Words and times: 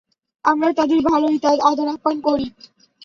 আমরা 0.45 0.69
তাদের 0.79 0.99
ভালই 1.09 1.37
আদর 1.69 1.87
আপ্যায়ন 1.87 2.19
করি। 2.27 2.47